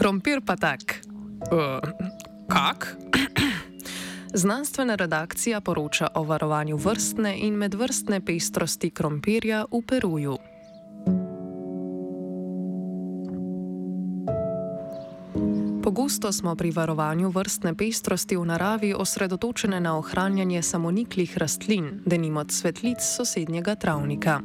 krompir 0.00 0.40
pa 0.40 0.56
tak. 0.56 1.04
Uh, 1.52 1.76
kak? 2.48 2.96
Znanstvena 4.34 4.94
redakcija 4.94 5.60
poroča 5.60 6.08
o 6.14 6.22
varovanju 6.24 6.76
vrstne 6.76 7.36
in 7.38 7.54
medvrstne 7.54 8.20
pestrosti 8.24 8.90
krompirja 8.90 9.64
v 9.72 9.82
Peruju. 9.86 10.38
Pogosto 15.82 16.32
smo 16.32 16.56
pri 16.56 16.70
varovanju 16.70 17.28
vrstne 17.28 17.74
pestrosti 17.74 18.36
v 18.36 18.44
naravi 18.44 18.94
osredotočene 18.94 19.80
na 19.80 19.98
ohranjanje 19.98 20.62
samoniklih 20.62 21.38
rastlin, 21.38 22.00
denimo 22.06 22.44
cvetlic 22.44 23.04
sosednjega 23.16 23.74
travnika. 23.74 24.40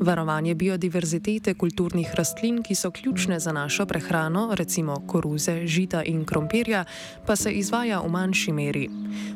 Varovanje 0.00 0.54
biodiverzitete 0.54 1.54
kulturnih 1.54 2.14
rastlin, 2.14 2.62
ki 2.62 2.74
so 2.74 2.90
ključne 2.90 3.40
za 3.40 3.52
našo 3.52 3.86
prehrano, 3.86 4.48
recimo 4.54 4.96
koruze, 5.06 5.66
žita 5.66 6.02
in 6.02 6.24
krompirja, 6.24 6.84
pa 7.26 7.36
se 7.36 7.52
izvaja 7.52 8.00
v 8.00 8.08
manjši 8.08 8.52
meri. 8.52 8.88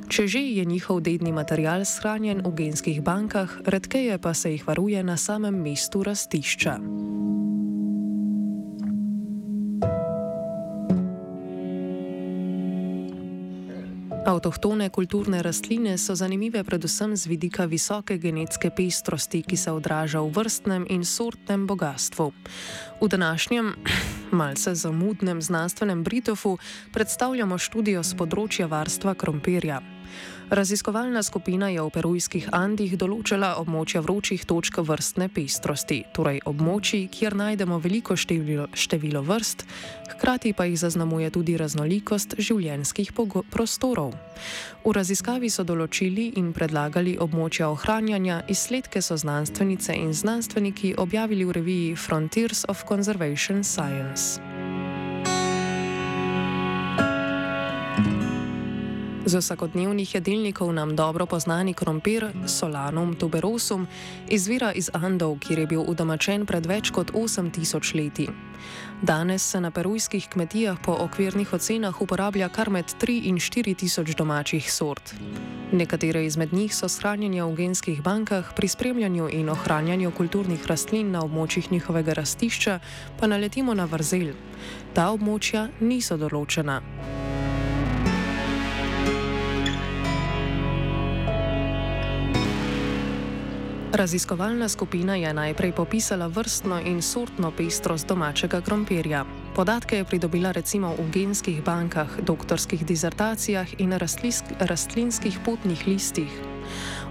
Če 0.08 0.26
že 0.26 0.40
je 0.40 0.64
njihov 0.64 1.00
dedni 1.00 1.32
material 1.32 1.84
shranjen 1.84 2.40
v 2.46 2.54
genskih 2.56 3.02
bankah, 3.02 3.60
redkeje 3.66 4.18
pa 4.18 4.34
se 4.34 4.52
jih 4.52 4.66
varuje 4.66 5.04
na 5.04 5.16
samem 5.16 5.54
mestu 5.54 6.02
rastišča. 6.02 6.78
Avtohtone 14.24 14.88
kulturne 14.88 15.42
rastline 15.42 15.98
so 15.98 16.14
zanimive 16.16 16.64
predvsem 16.64 17.12
z 17.16 17.26
vidika 17.28 17.66
visoke 17.68 18.16
genetske 18.18 18.70
pestrosti, 18.72 19.42
ki 19.44 19.56
se 19.56 19.72
odraža 19.72 20.24
v 20.24 20.32
vrstnem 20.32 20.86
in 20.88 21.04
sortnem 21.04 21.66
bogatstvu. 21.66 22.32
V 23.00 23.08
današnjem, 23.08 23.74
malce 24.40 24.74
zamudnem 24.74 25.42
znanstvenem 25.42 26.04
Britofu 26.04 26.56
predstavljamo 26.92 27.58
študijo 27.58 28.02
z 28.02 28.16
področja 28.16 28.66
varstva 28.66 29.12
krompirja. 29.14 29.82
Raziskovalna 30.50 31.22
skupina 31.22 31.68
je 31.68 31.80
v 31.82 31.90
perujskih 31.90 32.48
Andih 32.52 32.98
določila 33.00 33.54
območja 33.58 34.02
vročih 34.04 34.44
točk 34.44 34.78
vrstne 34.84 35.30
pestrosti, 35.32 36.04
torej 36.12 36.42
območji, 36.44 37.08
kjer 37.08 37.34
najdemo 37.34 37.80
veliko 37.80 38.16
število, 38.16 38.68
število 38.76 39.24
vrst, 39.24 39.64
hkrati 40.14 40.52
pa 40.52 40.68
jih 40.68 40.78
zaznamuje 40.78 41.32
tudi 41.32 41.56
raznolikost 41.56 42.36
življenjskih 42.38 43.14
prostorov. 43.50 44.12
V 44.84 44.92
raziskavi 44.92 45.48
so 45.48 45.64
določili 45.64 46.30
in 46.36 46.52
predlagali 46.52 47.16
območja 47.18 47.72
ohranjanja, 47.72 48.42
izsledke 48.46 49.00
so 49.02 49.16
znanstvenice 49.16 49.96
in 49.96 50.12
znanstveniki 50.12 50.94
objavili 51.00 51.48
v 51.48 51.56
reviji 51.56 51.96
Frontiers 51.96 52.66
of 52.68 52.84
Conservation 52.84 53.64
Science. 53.64 54.53
Z 59.24 59.40
vsakodnevnih 59.40 60.14
jedilnikov 60.14 60.72
nam 60.72 60.96
dobro 60.96 61.26
poznani 61.26 61.74
krompir 61.74 62.28
Solanum 62.46 63.14
tuberosum 63.16 63.86
izvira 64.28 64.72
iz 64.72 64.90
Andov, 64.92 65.38
kjer 65.38 65.58
je 65.58 65.66
bil 65.66 65.80
udomačen 65.80 66.44
pred 66.46 66.66
več 66.66 66.90
kot 66.92 67.10
8000 67.16 67.94
leti. 67.96 68.28
Danes 69.02 69.48
se 69.50 69.60
na 69.60 69.70
perujskih 69.70 70.28
kmetijah 70.28 70.76
po 70.84 70.92
okvirnih 70.92 71.52
ocenah 71.52 72.02
uporablja 72.02 72.48
kar 72.48 72.70
med 72.70 72.84
3 73.00 73.24
in 73.24 73.40
4 73.40 73.74
tisoč 73.74 74.14
domačih 74.14 74.72
sort. 74.72 75.14
Nekatere 75.72 76.26
izmed 76.26 76.52
njih 76.52 76.76
so 76.76 76.88
shranjene 76.88 77.44
v 77.44 77.56
genskih 77.56 78.02
bankah, 78.02 78.52
pri 78.56 78.68
spremljanju 78.68 79.28
in 79.32 79.48
ohranjanju 79.48 80.12
kulturnih 80.12 80.66
rastlin 80.66 81.10
na 81.10 81.24
območjih 81.24 81.72
njihovega 81.72 82.12
rastišča 82.12 82.78
pa 83.20 83.26
naletimo 83.26 83.74
na 83.74 83.84
vrzel. 83.84 84.34
Ta 84.92 85.08
območja 85.16 85.68
niso 85.80 86.20
določena. 86.20 86.82
Raziskovalna 93.94 94.68
skupina 94.68 95.14
je 95.14 95.34
najprej 95.34 95.72
popisala 95.72 96.26
vrstno 96.26 96.80
in 96.82 97.02
sortno 97.02 97.52
pestrost 97.54 98.08
domačega 98.10 98.60
krompirja. 98.60 99.24
Podatke 99.54 99.96
je 99.96 100.04
pridobila 100.04 100.50
recimo 100.50 100.90
v 100.98 101.10
genskih 101.14 101.62
bankah, 101.62 102.10
doktorskih 102.26 102.82
dizertacijah 102.86 103.78
in 103.78 103.94
rastlinskih 104.58 105.38
potnih 105.44 105.86
listih. 105.86 106.32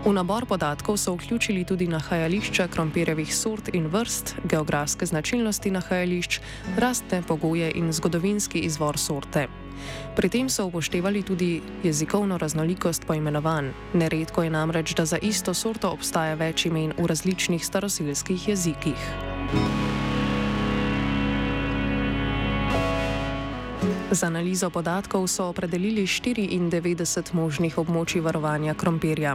V 0.06 0.12
nabor 0.12 0.46
podatkov 0.46 0.98
so 0.98 1.16
vključili 1.16 1.64
tudi 1.64 1.88
nahajališča 1.88 2.68
krompirjevih 2.68 3.36
sort 3.36 3.70
in 3.74 3.88
vrst, 3.88 4.36
geografske 4.44 5.06
značilnosti 5.06 5.72
nahajališč, 5.72 6.40
rastne 6.78 7.22
pogoje 7.28 7.72
in 7.76 7.94
zgodovinski 7.94 8.60
izvor 8.60 8.98
sorte. 8.98 9.48
Pri 10.16 10.30
tem 10.30 10.50
so 10.50 10.66
upoštevali 10.66 11.24
tudi 11.24 11.62
jezikovno 11.84 12.38
raznolikost 12.38 13.06
poimenovanj. 13.06 13.72
Neredko 13.94 14.44
je 14.44 14.50
namreč, 14.50 14.94
da 14.94 15.06
za 15.06 15.18
isto 15.18 15.54
sorto 15.54 15.92
obstaja 15.92 16.36
več 16.36 16.66
imen 16.66 16.94
v 16.98 17.08
različnih 17.08 17.66
starosilskih 17.66 18.48
jezikih. 18.48 19.10
Z 24.14 24.24
analizo 24.24 24.70
podatkov 24.70 25.26
so 25.28 25.48
opredelili 25.50 26.06
94 26.06 27.34
možnih 27.34 27.78
območij 27.82 28.22
varovanja 28.22 28.76
krompirja. 28.78 29.34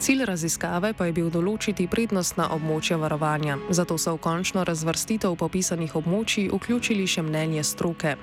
Cilj 0.00 0.24
raziskave 0.24 0.94
pa 0.96 1.06
je 1.06 1.12
bil 1.12 1.28
določiti 1.28 1.84
prednostna 1.84 2.48
območja 2.56 2.96
varovanja, 2.96 3.58
zato 3.68 3.98
so 4.00 4.16
v 4.16 4.22
končno 4.24 4.64
razvrstitev 4.64 5.36
popisanih 5.36 5.92
območij 6.00 6.48
vključili 6.48 7.04
še 7.04 7.26
mnenje 7.28 7.64
stroke. 7.64 8.16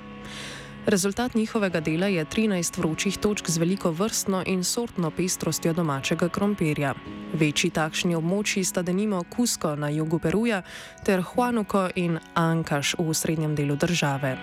Rezultat 0.86 1.34
njihovega 1.34 1.80
dela 1.80 2.06
je 2.06 2.24
13 2.24 2.78
vročih 2.78 3.18
točk 3.18 3.50
z 3.50 3.58
veliko 3.58 3.90
vrstno 3.90 4.42
in 4.46 4.64
sortno 4.64 5.10
pestrostjo 5.10 5.72
domačega 5.72 6.28
krompirja. 6.28 6.94
Večji 7.32 7.70
takšni 7.70 8.14
območji 8.14 8.64
sta 8.64 8.82
denimo 8.82 9.22
Kusko 9.36 9.76
na 9.76 9.88
jugu 9.88 10.18
Peruja 10.18 10.62
ter 11.04 11.22
Huanuko 11.22 11.88
in 11.94 12.18
Ankaš 12.34 12.94
v 12.98 13.14
srednjem 13.14 13.54
delu 13.54 13.76
države. 13.76 14.36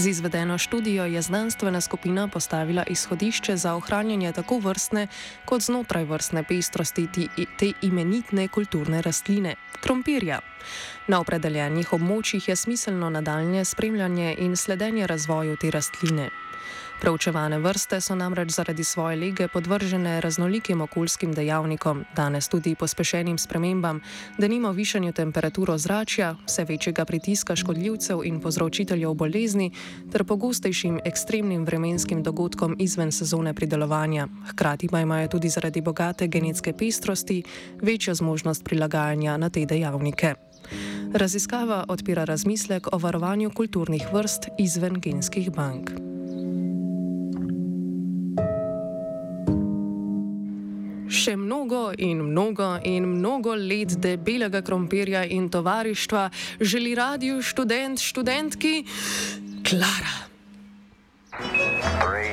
Z 0.00 0.06
izvedeno 0.06 0.58
študijo 0.58 1.04
je 1.04 1.22
znanstvena 1.22 1.80
skupina 1.80 2.28
postavila 2.28 2.84
izhodišče 2.88 3.56
za 3.56 3.74
ohranjanje 3.74 4.32
tako 4.32 4.58
vrstne 4.58 5.06
kot 5.44 5.62
znotraj 5.62 6.04
vrstne 6.04 6.42
pestrosti 6.42 7.08
te 7.58 7.72
imenitne 7.82 8.48
kulturne 8.48 9.02
rastline- 9.02 9.54
krompirja. 9.82 10.40
Na 11.06 11.20
opredeljenih 11.20 11.92
območjih 11.92 12.48
je 12.48 12.56
smiselno 12.56 13.10
nadaljne 13.10 13.64
spremljanje 13.64 14.36
in 14.38 14.56
sledenje 14.56 15.06
razvoju 15.06 15.56
te 15.56 15.70
rastline. 15.70 16.30
Preučevane 17.00 17.58
vrste 17.58 18.00
so 18.00 18.14
namreč 18.14 18.50
zaradi 18.50 18.84
svoje 18.84 19.16
lege 19.16 19.48
podvržene 19.48 20.20
raznolikim 20.20 20.80
okoljskim 20.80 21.32
dejavnikom, 21.32 22.04
danes 22.16 22.48
tudi 22.48 22.74
pospešenim 22.74 23.38
spremembam, 23.38 24.00
da 24.38 24.48
nima 24.48 24.70
višanju 24.70 25.12
temperature 25.12 25.72
ozračja, 25.72 26.36
vse 26.46 26.64
večjega 26.64 27.04
pritiska 27.04 27.56
škodljivcev 27.56 28.24
in 28.24 28.40
povzročiteljev 28.40 29.14
bolezni, 29.14 29.70
ter 30.12 30.24
pogostejšim 30.24 31.00
ekstremnim 31.04 31.64
vremenskim 31.64 32.22
dogodkom 32.22 32.76
izven 32.78 33.12
sezone 33.12 33.54
pridelovanja. 33.54 34.28
Hkrati 34.50 34.88
pa 34.88 35.00
imajo 35.00 35.28
tudi 35.28 35.48
zaradi 35.48 35.80
bogate 35.80 36.26
genetske 36.26 36.72
pestrosti 36.72 37.42
večjo 37.82 38.14
zmožnost 38.14 38.64
prilagajanja 38.64 39.36
na 39.36 39.50
te 39.50 39.64
dejavnike. 39.66 40.34
Raziskava 41.14 41.84
odpira 41.88 42.24
razmislek 42.24 42.86
o 42.92 42.98
varovanju 42.98 43.50
kulturnih 43.50 44.06
vrst 44.12 44.48
izven 44.58 45.00
genskih 45.00 45.50
bank. 45.50 46.09
Še 51.20 51.34
mnogo 51.36 51.90
in 51.98 52.22
mnogo 52.30 52.78
in 52.88 53.04
mnogo 53.18 53.52
let 53.52 53.92
debelega 54.00 54.62
krompirja 54.64 55.26
in 55.28 55.50
tovarištva 55.52 56.30
želi 56.60 56.94
radiju 56.94 57.42
študent 57.42 58.00
študentki 58.00 58.84
Klara. 59.68 60.16
Three, 62.00 62.32